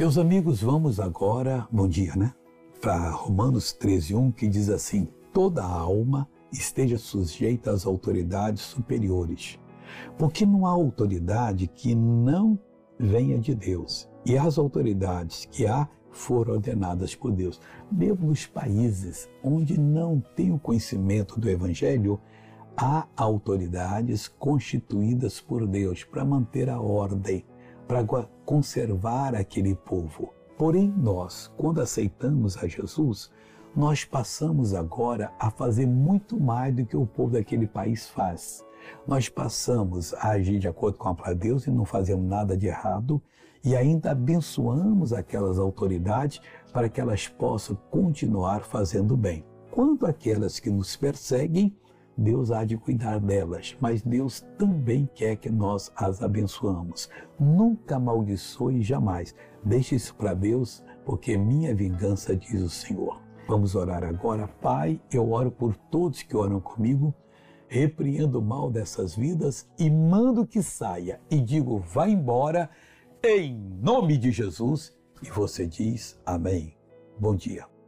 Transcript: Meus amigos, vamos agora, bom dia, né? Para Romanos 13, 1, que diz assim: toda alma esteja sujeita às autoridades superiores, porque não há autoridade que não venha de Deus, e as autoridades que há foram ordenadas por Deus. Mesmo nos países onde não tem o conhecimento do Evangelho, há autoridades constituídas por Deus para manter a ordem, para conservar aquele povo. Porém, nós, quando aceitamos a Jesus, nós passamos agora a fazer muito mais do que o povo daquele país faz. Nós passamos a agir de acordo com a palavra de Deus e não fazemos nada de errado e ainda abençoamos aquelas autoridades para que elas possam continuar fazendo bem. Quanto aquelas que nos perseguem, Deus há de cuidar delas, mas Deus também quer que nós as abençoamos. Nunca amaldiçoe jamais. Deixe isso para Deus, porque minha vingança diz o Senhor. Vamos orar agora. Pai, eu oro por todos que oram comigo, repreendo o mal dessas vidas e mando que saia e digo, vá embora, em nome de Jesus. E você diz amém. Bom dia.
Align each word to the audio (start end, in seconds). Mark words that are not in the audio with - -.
Meus 0.00 0.16
amigos, 0.16 0.62
vamos 0.62 0.98
agora, 0.98 1.68
bom 1.70 1.86
dia, 1.86 2.16
né? 2.16 2.32
Para 2.80 3.10
Romanos 3.10 3.70
13, 3.70 4.14
1, 4.14 4.32
que 4.32 4.48
diz 4.48 4.70
assim: 4.70 5.06
toda 5.30 5.62
alma 5.62 6.26
esteja 6.50 6.96
sujeita 6.96 7.70
às 7.70 7.84
autoridades 7.84 8.62
superiores, 8.62 9.60
porque 10.16 10.46
não 10.46 10.64
há 10.64 10.70
autoridade 10.70 11.66
que 11.66 11.94
não 11.94 12.58
venha 12.98 13.38
de 13.38 13.54
Deus, 13.54 14.08
e 14.24 14.38
as 14.38 14.56
autoridades 14.56 15.44
que 15.44 15.66
há 15.66 15.86
foram 16.10 16.54
ordenadas 16.54 17.14
por 17.14 17.30
Deus. 17.30 17.60
Mesmo 17.92 18.28
nos 18.28 18.46
países 18.46 19.28
onde 19.44 19.78
não 19.78 20.18
tem 20.34 20.50
o 20.50 20.58
conhecimento 20.58 21.38
do 21.38 21.46
Evangelho, 21.46 22.18
há 22.74 23.06
autoridades 23.14 24.28
constituídas 24.28 25.42
por 25.42 25.66
Deus 25.66 26.04
para 26.04 26.24
manter 26.24 26.70
a 26.70 26.80
ordem, 26.80 27.44
para 27.90 28.28
conservar 28.44 29.34
aquele 29.34 29.74
povo. 29.74 30.32
Porém, 30.56 30.94
nós, 30.96 31.50
quando 31.56 31.80
aceitamos 31.80 32.56
a 32.56 32.68
Jesus, 32.68 33.32
nós 33.74 34.04
passamos 34.04 34.74
agora 34.74 35.32
a 35.40 35.50
fazer 35.50 35.88
muito 35.88 36.38
mais 36.38 36.72
do 36.72 36.86
que 36.86 36.96
o 36.96 37.04
povo 37.04 37.32
daquele 37.32 37.66
país 37.66 38.08
faz. 38.08 38.64
Nós 39.08 39.28
passamos 39.28 40.14
a 40.14 40.28
agir 40.28 40.60
de 40.60 40.68
acordo 40.68 40.98
com 40.98 41.08
a 41.08 41.14
palavra 41.16 41.34
de 41.34 41.48
Deus 41.48 41.66
e 41.66 41.70
não 41.72 41.84
fazemos 41.84 42.24
nada 42.28 42.56
de 42.56 42.68
errado 42.68 43.20
e 43.64 43.74
ainda 43.74 44.12
abençoamos 44.12 45.12
aquelas 45.12 45.58
autoridades 45.58 46.40
para 46.72 46.88
que 46.88 47.00
elas 47.00 47.26
possam 47.26 47.76
continuar 47.90 48.60
fazendo 48.60 49.16
bem. 49.16 49.44
Quanto 49.68 50.06
aquelas 50.06 50.60
que 50.60 50.70
nos 50.70 50.94
perseguem, 50.94 51.76
Deus 52.20 52.50
há 52.50 52.66
de 52.66 52.76
cuidar 52.76 53.18
delas, 53.18 53.74
mas 53.80 54.02
Deus 54.02 54.42
também 54.58 55.08
quer 55.14 55.36
que 55.36 55.48
nós 55.48 55.90
as 55.96 56.22
abençoamos. 56.22 57.08
Nunca 57.38 57.96
amaldiçoe 57.96 58.82
jamais. 58.82 59.34
Deixe 59.64 59.94
isso 59.94 60.14
para 60.14 60.34
Deus, 60.34 60.84
porque 61.06 61.38
minha 61.38 61.74
vingança 61.74 62.36
diz 62.36 62.60
o 62.60 62.68
Senhor. 62.68 63.18
Vamos 63.48 63.74
orar 63.74 64.04
agora. 64.04 64.46
Pai, 64.46 65.00
eu 65.10 65.32
oro 65.32 65.50
por 65.50 65.74
todos 65.74 66.22
que 66.22 66.36
oram 66.36 66.60
comigo, 66.60 67.14
repreendo 67.66 68.38
o 68.38 68.44
mal 68.44 68.70
dessas 68.70 69.16
vidas 69.16 69.66
e 69.78 69.88
mando 69.90 70.46
que 70.46 70.62
saia 70.62 71.22
e 71.30 71.40
digo, 71.40 71.78
vá 71.78 72.06
embora, 72.06 72.68
em 73.24 73.56
nome 73.80 74.18
de 74.18 74.30
Jesus. 74.30 74.94
E 75.22 75.30
você 75.30 75.66
diz 75.66 76.20
amém. 76.26 76.76
Bom 77.18 77.34
dia. 77.34 77.79